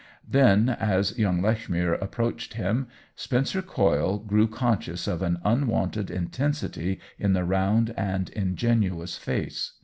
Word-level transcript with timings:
Then, 0.27 0.67
as 0.69 1.15
young 1.19 1.43
Lechmere 1.43 1.93
approached 1.93 2.55
him, 2.55 2.87
Spen 3.15 3.45
cer 3.45 3.61
Coyle 3.61 4.17
grew 4.17 4.47
conscious 4.47 5.07
of 5.07 5.21
an 5.21 5.37
unwonted 5.45 6.09
intensity 6.09 6.99
in 7.19 7.33
the 7.33 7.43
round 7.43 7.93
and 7.95 8.31
ingenuous 8.31 9.15
face. 9.15 9.73